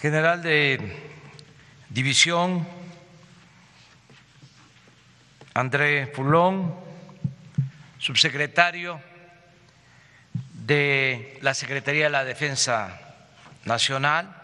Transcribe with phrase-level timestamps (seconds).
[0.00, 0.96] general de
[1.90, 2.66] división,
[5.52, 6.74] André Fulón,
[7.98, 8.98] subsecretario
[10.54, 12.98] de la Secretaría de la Defensa
[13.66, 14.34] Nacional,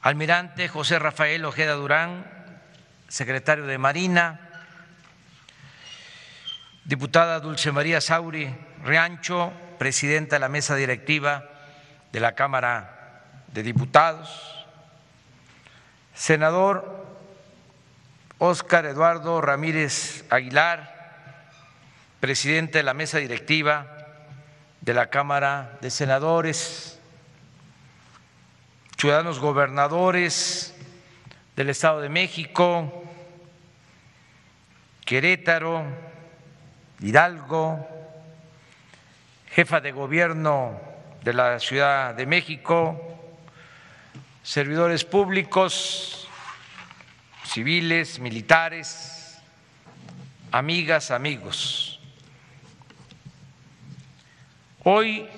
[0.00, 2.26] almirante José Rafael Ojeda Durán,
[3.06, 4.40] secretario de Marina,
[6.84, 8.52] diputada Dulce María Sauri
[8.82, 11.48] Riancho, presidenta de la mesa directiva
[12.10, 12.99] de la Cámara
[13.52, 14.66] de Diputados,
[16.14, 17.06] senador
[18.38, 21.50] Óscar Eduardo Ramírez Aguilar,
[22.20, 23.86] presidente de la mesa directiva
[24.80, 26.98] de la Cámara de Senadores,
[28.96, 30.74] ciudadanos gobernadores
[31.56, 33.04] del Estado de México,
[35.04, 35.84] Querétaro,
[37.00, 37.86] Hidalgo,
[39.50, 40.80] jefa de gobierno
[41.22, 43.19] de la Ciudad de México,
[44.42, 46.28] servidores públicos,
[47.44, 49.38] civiles, militares,
[50.50, 52.00] amigas, amigos.
[54.84, 55.28] Hoy,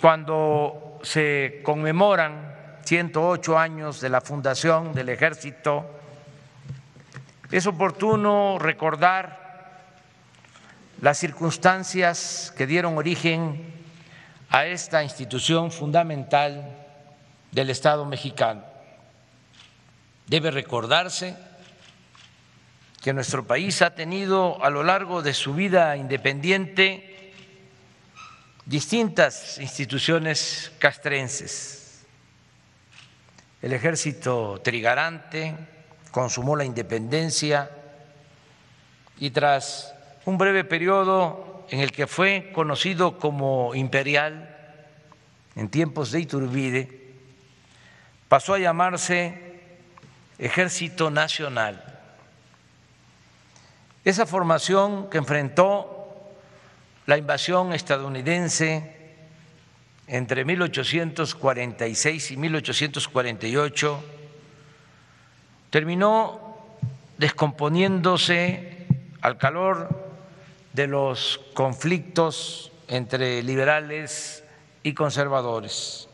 [0.00, 5.90] cuando se conmemoran 108 años de la fundación del ejército,
[7.50, 9.42] es oportuno recordar
[11.00, 13.72] las circunstancias que dieron origen
[14.50, 16.83] a esta institución fundamental
[17.54, 18.64] del Estado mexicano.
[20.26, 21.36] Debe recordarse
[23.00, 27.32] que nuestro país ha tenido a lo largo de su vida independiente
[28.66, 32.04] distintas instituciones castrenses.
[33.62, 35.54] El ejército trigarante
[36.10, 37.70] consumó la independencia
[39.18, 39.94] y tras
[40.24, 44.50] un breve periodo en el que fue conocido como imperial
[45.54, 47.03] en tiempos de Iturbide,
[48.28, 49.60] pasó a llamarse
[50.38, 51.82] Ejército Nacional.
[54.04, 55.94] Esa formación que enfrentó
[57.06, 58.94] la invasión estadounidense
[60.06, 64.04] entre 1846 y 1848
[65.70, 66.58] terminó
[67.16, 68.86] descomponiéndose
[69.22, 69.88] al calor
[70.72, 74.44] de los conflictos entre liberales
[74.82, 76.08] y conservadores.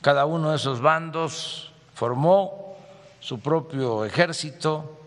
[0.00, 2.78] Cada uno de esos bandos formó
[3.20, 4.98] su propio ejército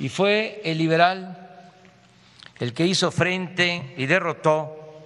[0.00, 1.48] y fue el liberal
[2.58, 5.04] el que hizo frente y derrotó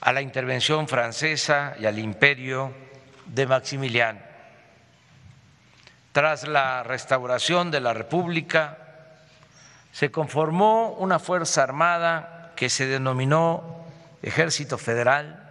[0.00, 2.72] a la intervención francesa y al imperio
[3.26, 4.20] de Maximiliano.
[6.12, 8.78] Tras la restauración de la República,
[9.92, 13.84] se conformó una Fuerza Armada que se denominó
[14.22, 15.42] Ejército Federal,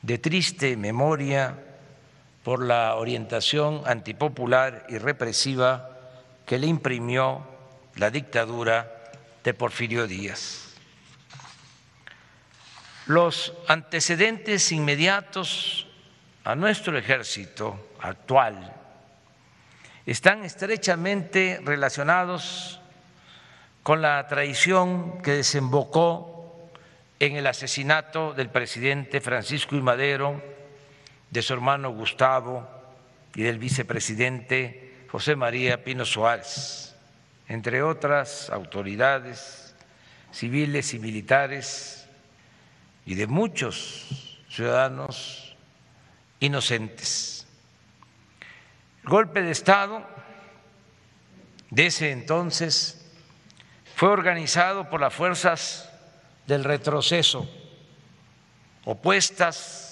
[0.00, 1.65] de triste memoria
[2.46, 5.90] por la orientación antipopular y represiva
[6.46, 7.44] que le imprimió
[7.96, 9.10] la dictadura
[9.42, 10.76] de Porfirio Díaz.
[13.06, 15.88] Los antecedentes inmediatos
[16.44, 18.72] a nuestro ejército actual
[20.06, 22.78] están estrechamente relacionados
[23.82, 26.70] con la traición que desembocó
[27.18, 29.82] en el asesinato del presidente Francisco I.
[29.82, 30.55] Madero,
[31.30, 32.68] de su hermano Gustavo
[33.34, 36.94] y del vicepresidente José María Pino Suárez,
[37.48, 39.74] entre otras autoridades
[40.32, 42.06] civiles y militares
[43.04, 45.56] y de muchos ciudadanos
[46.40, 47.46] inocentes.
[49.02, 50.06] El golpe de Estado
[51.70, 53.12] de ese entonces
[53.94, 55.90] fue organizado por las fuerzas
[56.46, 57.48] del retroceso
[58.84, 59.85] opuestas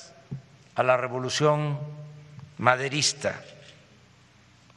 [0.74, 1.78] a la revolución
[2.58, 3.40] maderista.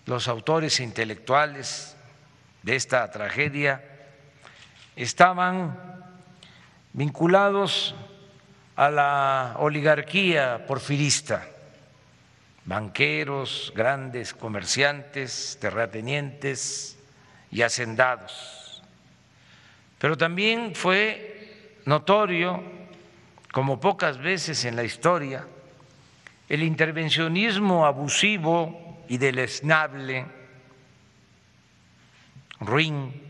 [0.06, 1.96] Los autores intelectuales
[2.64, 3.84] de esta tragedia
[4.96, 5.78] estaban
[6.94, 7.96] vinculados
[8.76, 11.46] a la oligarquía porfirista,
[12.66, 16.98] banqueros, grandes comerciantes, terratenientes
[17.52, 18.68] y hacendados
[19.98, 22.62] pero también fue notorio,
[23.52, 25.48] como pocas veces en la historia,
[26.50, 30.26] el intervencionismo abusivo y deleznable,
[32.60, 33.24] ruin,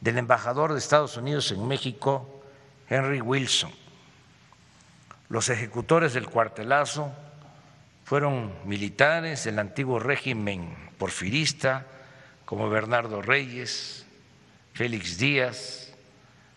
[0.00, 2.42] del embajador de Estados Unidos en México,
[2.88, 3.72] Henry Wilson.
[5.28, 7.12] Los ejecutores del cuartelazo
[8.04, 11.86] fueron militares del antiguo régimen porfirista,
[12.44, 14.06] como Bernardo Reyes,
[14.72, 15.92] Félix Díaz,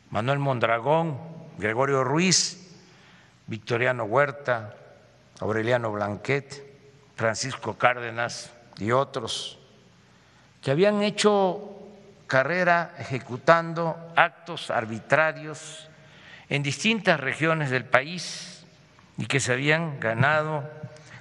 [0.10, 1.20] Manuel Mondragón,
[1.58, 2.78] Gregorio Ruiz,
[3.48, 4.76] Victoriano Huerta,
[5.42, 6.64] Aureliano Blanquet,
[7.16, 9.60] Francisco Cárdenas y otros
[10.62, 11.80] que habían hecho
[12.28, 15.90] carrera ejecutando actos arbitrarios
[16.48, 18.64] en distintas regiones del país
[19.18, 20.64] y que se habían ganado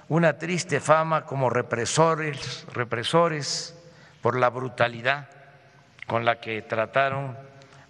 [0.08, 3.74] una triste fama como represores, represores
[4.20, 5.28] por la brutalidad
[6.06, 7.38] con la que trataron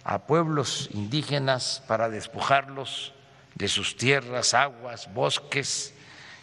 [0.03, 3.13] a pueblos indígenas para despojarlos
[3.55, 5.93] de sus tierras, aguas, bosques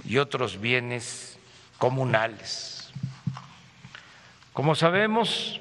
[0.04, 1.38] y otros bienes
[1.78, 2.90] comunales.
[4.52, 5.60] Como sabemos,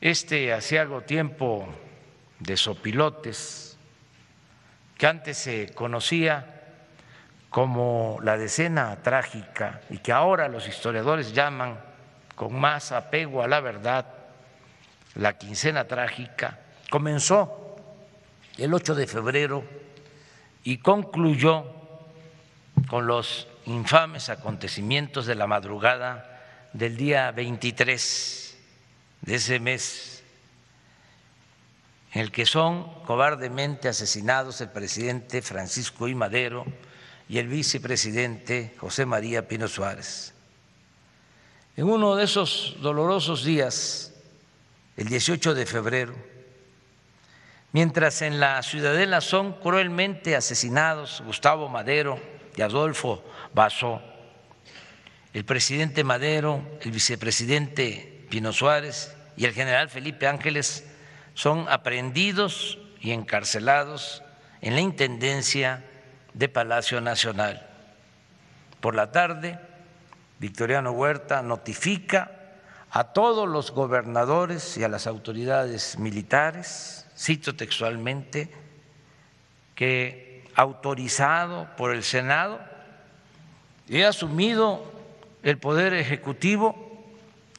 [0.00, 1.66] este asiago tiempo
[2.38, 3.78] de sopilotes,
[4.98, 6.62] que antes se conocía
[7.48, 11.78] como la decena trágica y que ahora los historiadores llaman
[12.34, 14.06] con más apego a la verdad
[15.14, 16.58] la quincena trágica,
[16.90, 17.76] comenzó
[18.56, 19.64] el 8 de febrero
[20.64, 21.81] y concluyó
[22.88, 26.32] con los infames acontecimientos de la madrugada
[26.72, 28.56] del día 23
[29.22, 30.22] de ese mes,
[32.12, 36.14] en el que son cobardemente asesinados el presidente Francisco I.
[36.14, 36.66] Madero
[37.28, 40.34] y el vicepresidente José María Pino Suárez.
[41.76, 44.12] En uno de esos dolorosos días,
[44.96, 46.14] el 18 de febrero,
[47.72, 52.20] mientras en la ciudadela son cruelmente asesinados Gustavo Madero
[52.56, 54.00] y Adolfo Basó,
[55.32, 60.84] el presidente Madero, el vicepresidente Pino Suárez y el general Felipe Ángeles
[61.34, 64.22] son aprehendidos y encarcelados
[64.60, 65.84] en la Intendencia
[66.34, 67.66] de Palacio Nacional.
[68.80, 69.58] Por la tarde,
[70.38, 72.38] Victoriano Huerta notifica
[72.90, 78.50] a todos los gobernadores y a las autoridades militares, cito textualmente,
[79.74, 82.60] que autorizado por el Senado,
[83.88, 84.92] he asumido
[85.42, 86.92] el poder ejecutivo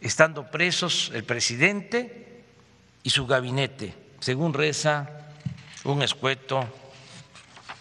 [0.01, 2.44] estando presos el presidente
[3.04, 5.10] y su gabinete, según reza
[5.84, 6.68] un escueto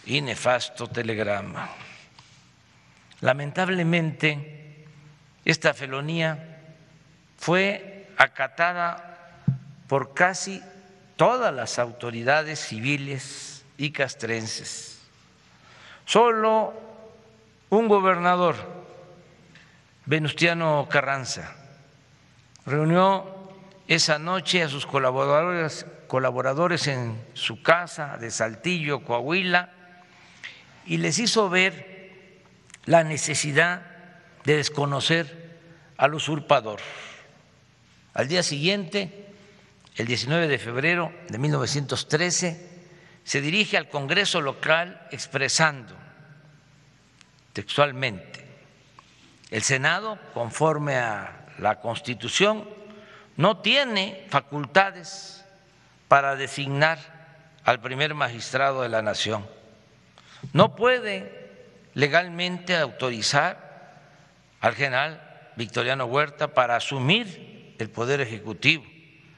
[0.05, 1.69] y nefasto telegrama.
[3.21, 4.85] Lamentablemente,
[5.45, 6.59] esta felonía
[7.37, 9.37] fue acatada
[9.87, 10.61] por casi
[11.15, 15.02] todas las autoridades civiles y castrenses.
[16.05, 16.73] Solo
[17.69, 18.55] un gobernador,
[20.05, 21.55] Venustiano Carranza,
[22.65, 23.25] reunió
[23.87, 29.71] esa noche a sus colaboradores, colaboradores en su casa de Saltillo, Coahuila,
[30.85, 32.41] y les hizo ver
[32.85, 33.81] la necesidad
[34.43, 35.57] de desconocer
[35.97, 36.79] al usurpador.
[38.13, 39.29] Al día siguiente,
[39.95, 42.72] el 19 de febrero de 1913,
[43.23, 45.95] se dirige al Congreso local expresando
[47.53, 48.43] textualmente,
[49.51, 52.67] el Senado, conforme a la Constitución,
[53.37, 55.45] no tiene facultades
[56.07, 56.97] para designar
[57.63, 59.47] al primer magistrado de la Nación.
[60.51, 61.51] No puede
[61.93, 64.01] legalmente autorizar
[64.59, 65.21] al general
[65.55, 68.83] Victoriano Huerta para asumir el poder ejecutivo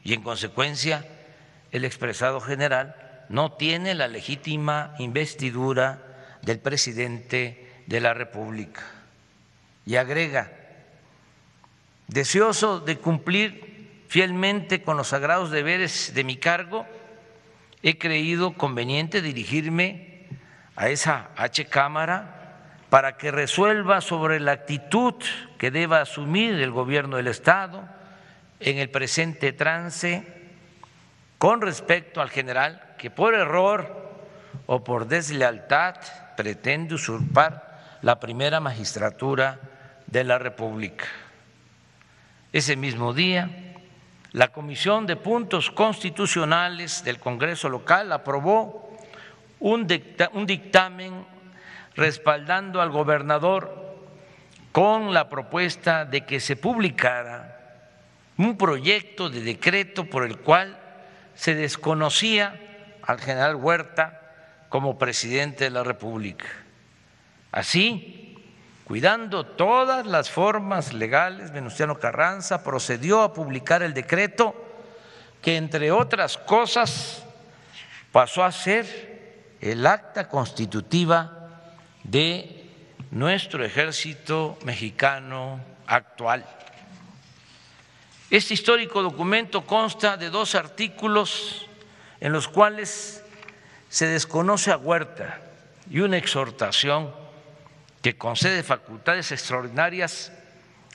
[0.04, 1.06] y en consecuencia
[1.72, 6.02] el expresado general no tiene la legítima investidura
[6.42, 8.84] del presidente de la República.
[9.86, 10.52] Y agrega,
[12.08, 16.86] deseoso de cumplir fielmente con los sagrados deberes de mi cargo,
[17.84, 20.26] he creído conveniente dirigirme
[20.76, 22.36] a esa H Cámara
[22.90, 25.16] para que resuelva sobre la actitud
[25.58, 27.88] que deba asumir el gobierno del Estado
[28.60, 30.26] en el presente trance
[31.38, 33.86] con respecto al general que por error
[34.66, 35.94] o por deslealtad
[36.36, 39.60] pretende usurpar la primera magistratura
[40.08, 41.06] de la República.
[42.52, 43.48] Ese mismo día,
[44.32, 48.98] la Comisión de Puntos Constitucionales del Congreso local aprobó
[49.60, 51.28] un dictamen
[51.96, 54.02] respaldando al gobernador
[54.72, 57.86] con la propuesta de que se publicara
[58.40, 60.80] un proyecto de decreto por el cual
[61.36, 62.65] se desconocía
[63.06, 64.22] al general Huerta
[64.70, 66.46] como presidente de la República.
[67.52, 68.38] Así,
[68.84, 74.56] cuidando todas las formas legales, Venustiano Carranza procedió a publicar el decreto
[75.42, 77.24] que, entre otras cosas,
[78.12, 81.50] pasó a ser el acta constitutiva
[82.04, 82.70] de
[83.12, 86.46] nuestro ejército mexicano actual.
[88.30, 91.68] Este histórico documento consta de dos artículos
[92.20, 93.24] en los cuales
[93.90, 95.40] se desconoce a Huerta
[95.90, 97.14] y una exhortación
[98.02, 100.32] que concede facultades extraordinarias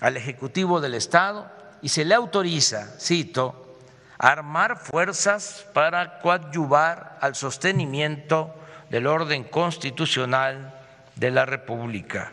[0.00, 1.50] al Ejecutivo del Estado
[1.82, 3.78] y se le autoriza, cito,
[4.18, 8.54] armar fuerzas para coadyuvar al sostenimiento
[8.90, 10.74] del orden constitucional
[11.16, 12.32] de la República.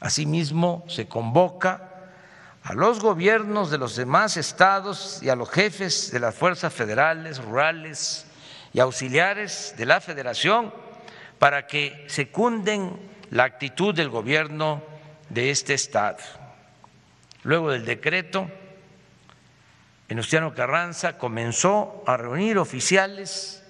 [0.00, 1.87] Asimismo, se convoca
[2.68, 7.42] a los gobiernos de los demás estados y a los jefes de las fuerzas federales,
[7.42, 8.26] rurales
[8.74, 10.74] y auxiliares de la federación
[11.38, 14.82] para que secunden la actitud del gobierno
[15.30, 16.18] de este estado.
[17.42, 18.50] Luego del decreto,
[20.06, 23.64] Venustiano Carranza comenzó a reunir oficiales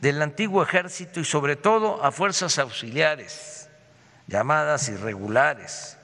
[0.00, 3.68] del antiguo ejército y sobre todo a fuerzas auxiliares,
[4.28, 5.98] llamadas irregulares,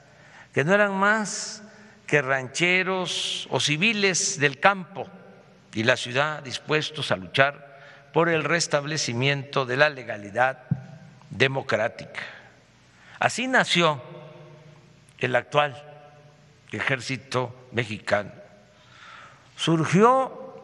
[0.52, 1.62] que no eran más
[2.08, 5.06] que rancheros o civiles del campo
[5.74, 10.64] y la ciudad dispuestos a luchar por el restablecimiento de la legalidad
[11.28, 12.22] democrática.
[13.20, 14.02] Así nació
[15.18, 15.84] el actual
[16.72, 18.32] ejército mexicano.
[19.54, 20.56] Surgió,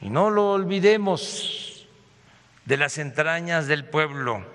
[0.00, 1.88] y no lo olvidemos,
[2.66, 4.46] de las entrañas del pueblo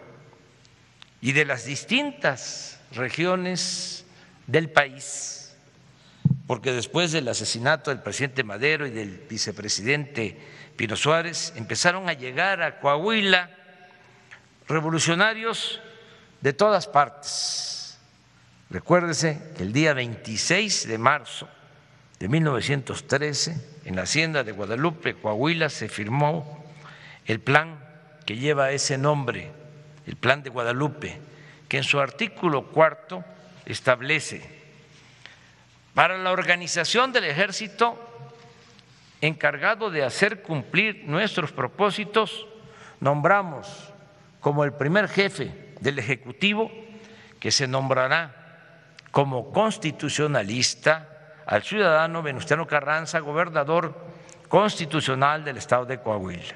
[1.19, 4.05] y de las distintas regiones
[4.47, 5.42] del país
[6.47, 10.37] porque después del asesinato del presidente Madero y del vicepresidente
[10.75, 13.49] Pino Suárez empezaron a llegar a Coahuila
[14.67, 15.79] revolucionarios
[16.41, 17.97] de todas partes.
[18.69, 21.47] Recuérdese que el día 26 de marzo
[22.19, 26.65] de 1913, en la hacienda de Guadalupe, Coahuila, se firmó
[27.25, 27.79] el plan
[28.25, 29.51] que lleva ese nombre,
[30.07, 31.19] el Plan de Guadalupe,
[31.67, 33.23] que en su artículo cuarto
[33.65, 34.62] establece
[35.93, 37.97] para la organización del ejército
[39.21, 42.45] encargado de hacer cumplir nuestros propósitos,
[42.99, 43.93] nombramos
[44.41, 46.71] como el primer jefe del Ejecutivo,
[47.39, 48.35] que se nombrará
[49.11, 51.09] como constitucionalista
[51.45, 53.95] al ciudadano Venustiano Carranza, gobernador
[54.49, 56.55] constitucional del estado de Coahuila.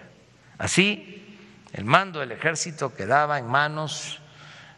[0.58, 1.38] Así,
[1.74, 4.20] el mando del ejército quedaba en manos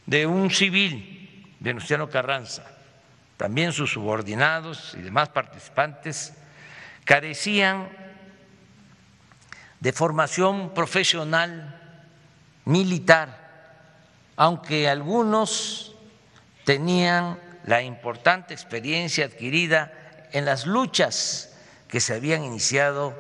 [0.06, 2.64] de un civil, Venustiano Carranza,
[3.40, 6.34] también sus subordinados y demás participantes
[7.06, 7.88] carecían
[9.80, 11.80] de formación profesional
[12.66, 13.50] militar,
[14.36, 15.96] aunque algunos
[16.66, 19.94] tenían la importante experiencia adquirida
[20.34, 21.56] en las luchas
[21.88, 23.18] que se habían iniciado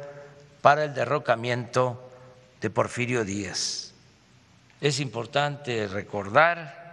[0.61, 2.11] para el derrocamiento
[2.59, 3.93] de Porfirio Díaz.
[4.81, 6.88] Es importante recordar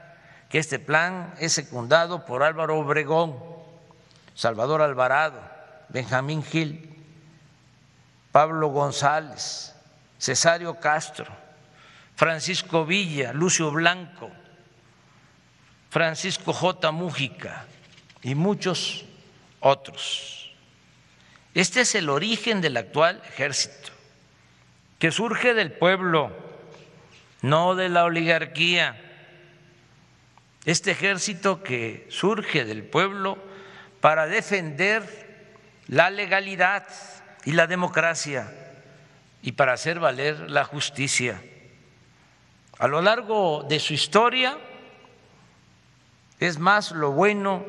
[0.49, 3.37] que este plan es secundado por Álvaro Obregón,
[4.35, 5.41] Salvador Alvarado,
[5.89, 6.95] Benjamín Gil,
[8.33, 9.75] Pablo González,
[10.19, 11.27] Cesario Castro,
[12.15, 14.31] Francisco Villa, Lucio Blanco,
[15.91, 16.93] Francisco J.
[16.93, 17.65] Mújica
[18.23, 19.05] y muchos
[19.61, 20.53] otros.
[21.55, 23.91] Este es el origen del actual ejército,
[24.99, 26.31] que surge del pueblo,
[27.43, 29.06] no de la oligarquía
[30.67, 33.39] este ejército que surge del pueblo
[34.01, 35.55] para defender
[35.87, 36.87] la legalidad
[37.45, 38.53] y la democracia
[39.43, 41.41] y para hacer valer la justicia.
[42.79, 44.59] A lo largo de su historia
[46.41, 47.65] es más lo bueno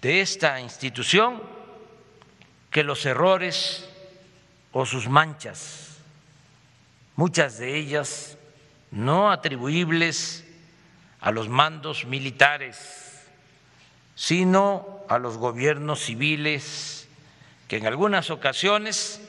[0.00, 1.42] de esta institución
[2.70, 3.88] que los errores
[4.70, 5.98] o sus manchas,
[7.16, 8.38] muchas de ellas
[8.92, 10.44] no atribuibles
[11.24, 13.24] a los mandos militares,
[14.14, 17.08] sino a los gobiernos civiles
[17.66, 19.22] que en algunas ocasiones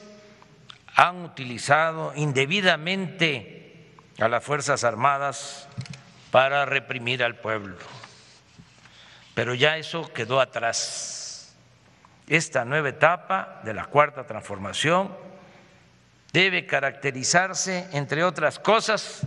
[0.94, 5.68] han utilizado indebidamente a las Fuerzas Armadas
[6.30, 7.78] para reprimir al pueblo.
[9.32, 11.56] Pero ya eso quedó atrás.
[12.26, 15.16] Esta nueva etapa de la cuarta transformación
[16.30, 19.22] debe caracterizarse, entre otras cosas,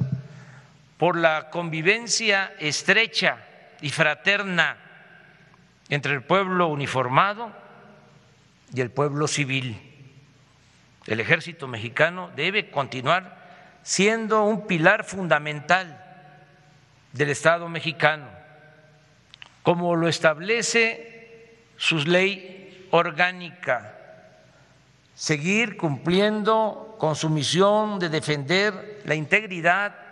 [1.00, 3.38] por la convivencia estrecha
[3.80, 4.76] y fraterna
[5.88, 7.54] entre el pueblo uniformado
[8.74, 9.80] y el pueblo civil.
[11.08, 16.04] El ejército mexicano debe continuar siendo un pilar fundamental
[17.14, 18.28] del Estado mexicano,
[19.64, 23.96] como lo establece su ley orgánica,
[25.16, 30.09] seguir cumpliendo con su misión de defender la integridad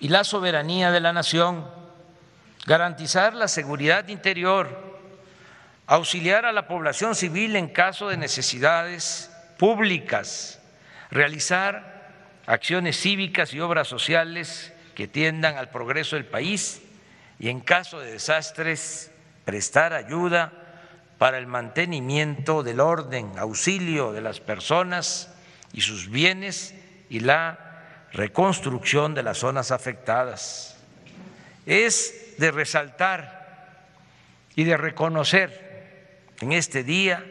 [0.00, 1.66] y la soberanía de la nación,
[2.66, 5.00] garantizar la seguridad interior,
[5.86, 10.60] auxiliar a la población civil en caso de necesidades públicas,
[11.10, 12.10] realizar
[12.46, 16.82] acciones cívicas y obras sociales que tiendan al progreso del país
[17.38, 19.10] y en caso de desastres
[19.44, 20.52] prestar ayuda
[21.18, 25.32] para el mantenimiento del orden, auxilio de las personas
[25.72, 26.74] y sus bienes
[27.08, 27.71] y la
[28.12, 30.76] reconstrucción de las zonas afectadas.
[31.66, 33.86] Es de resaltar
[34.54, 37.24] y de reconocer en este día,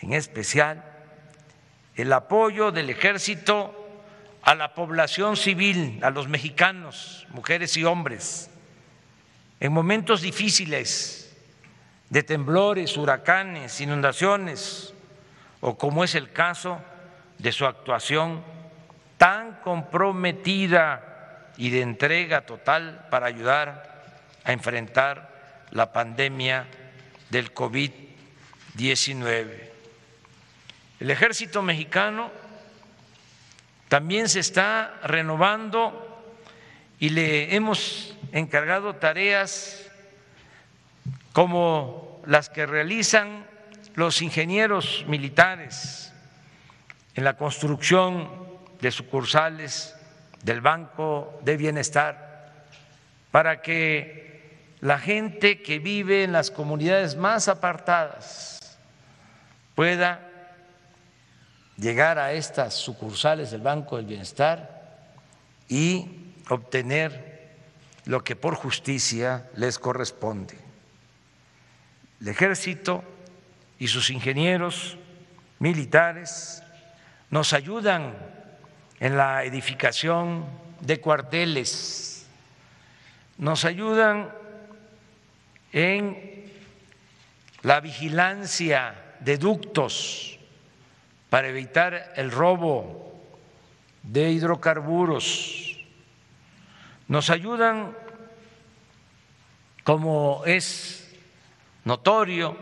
[0.00, 0.84] en especial,
[1.94, 3.72] el apoyo del ejército
[4.42, 8.50] a la población civil, a los mexicanos, mujeres y hombres,
[9.60, 11.34] en momentos difíciles
[12.10, 14.92] de temblores, huracanes, inundaciones,
[15.60, 16.80] o como es el caso
[17.38, 18.42] de su actuación
[19.18, 24.04] tan comprometida y de entrega total para ayudar
[24.44, 26.66] a enfrentar la pandemia
[27.30, 29.70] del COVID-19.
[31.00, 32.30] El ejército mexicano
[33.88, 36.02] también se está renovando
[36.98, 39.82] y le hemos encargado tareas
[41.32, 43.46] como las que realizan
[43.94, 46.12] los ingenieros militares
[47.14, 48.45] en la construcción
[48.80, 49.94] de sucursales
[50.42, 52.64] del Banco de Bienestar,
[53.30, 58.78] para que la gente que vive en las comunidades más apartadas
[59.74, 60.20] pueda
[61.76, 64.98] llegar a estas sucursales del Banco del Bienestar
[65.68, 67.36] y obtener
[68.04, 70.56] lo que por justicia les corresponde.
[72.20, 73.02] El ejército
[73.78, 74.96] y sus ingenieros
[75.58, 76.62] militares
[77.30, 78.14] nos ayudan
[79.00, 80.46] en la edificación
[80.80, 82.26] de cuarteles,
[83.38, 84.30] nos ayudan
[85.72, 86.50] en
[87.62, 90.38] la vigilancia de ductos
[91.28, 93.20] para evitar el robo
[94.02, 95.76] de hidrocarburos,
[97.08, 97.96] nos ayudan,
[99.84, 101.14] como es
[101.84, 102.56] notorio,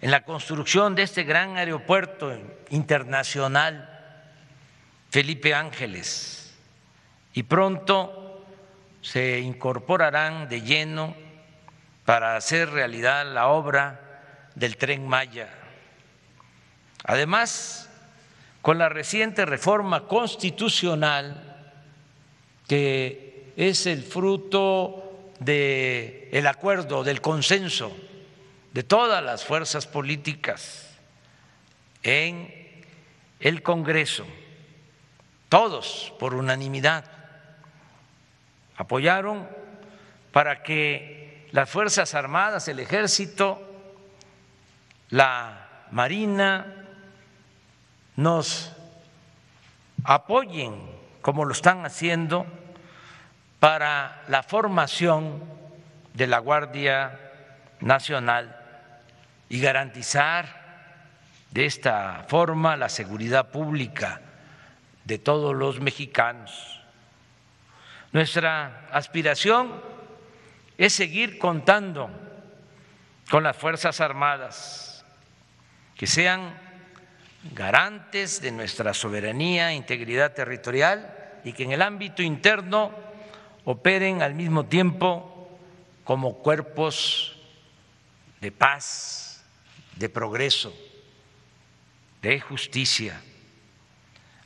[0.00, 2.34] en la construcción de este gran aeropuerto
[2.70, 3.99] internacional
[5.10, 6.54] Felipe Ángeles
[7.34, 8.44] y pronto
[9.02, 11.14] se incorporarán de lleno
[12.04, 15.48] para hacer realidad la obra del tren Maya.
[17.04, 17.88] Además,
[18.62, 21.50] con la reciente reforma constitucional
[22.68, 27.96] que es el fruto del acuerdo, del consenso
[28.72, 30.96] de todas las fuerzas políticas
[32.04, 32.54] en
[33.40, 34.24] el Congreso,
[35.50, 37.04] todos por unanimidad
[38.76, 39.46] apoyaron
[40.32, 43.60] para que las Fuerzas Armadas, el Ejército,
[45.10, 46.86] la Marina,
[48.14, 48.72] nos
[50.04, 50.88] apoyen
[51.20, 52.46] como lo están haciendo
[53.58, 55.42] para la formación
[56.14, 57.18] de la Guardia
[57.80, 58.56] Nacional
[59.48, 60.60] y garantizar
[61.50, 64.20] de esta forma la seguridad pública
[65.04, 66.80] de todos los mexicanos.
[68.12, 69.80] Nuestra aspiración
[70.76, 72.10] es seguir contando
[73.30, 75.04] con las Fuerzas Armadas,
[75.96, 76.52] que sean
[77.54, 82.92] garantes de nuestra soberanía e integridad territorial y que en el ámbito interno
[83.64, 85.58] operen al mismo tiempo
[86.04, 87.36] como cuerpos
[88.40, 89.44] de paz,
[89.96, 90.74] de progreso,
[92.22, 93.20] de justicia.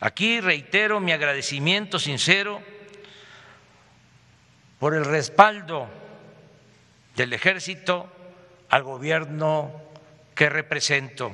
[0.05, 2.61] Aquí reitero mi agradecimiento sincero
[4.79, 5.89] por el respaldo
[7.17, 8.13] del ejército
[8.69, 9.73] al gobierno
[10.35, 11.33] que represento.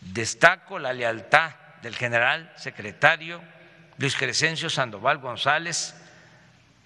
[0.00, 1.50] Destaco la lealtad
[1.82, 3.42] del general secretario
[3.98, 5.94] Luis Crescencio Sandoval González,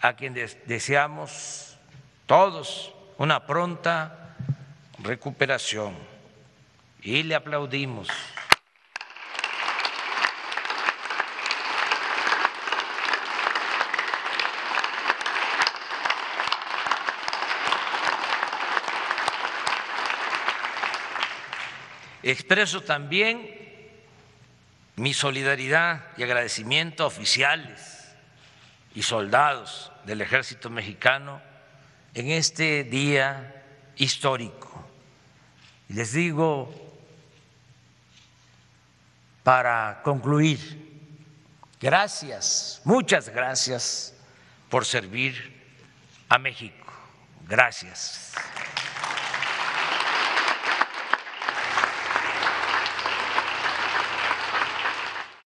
[0.00, 1.78] a quien deseamos
[2.26, 4.34] todos una pronta
[4.98, 5.94] recuperación
[7.02, 8.08] y le aplaudimos.
[22.22, 23.60] Expreso también
[24.96, 28.08] mi solidaridad y agradecimiento a oficiales
[28.94, 31.40] y soldados del ejército mexicano
[32.14, 33.64] en este día
[33.96, 34.88] histórico.
[35.88, 36.72] Y les digo,
[39.42, 41.08] para concluir,
[41.80, 44.14] gracias, muchas gracias
[44.68, 45.60] por servir
[46.28, 46.86] a México.
[47.48, 48.32] Gracias.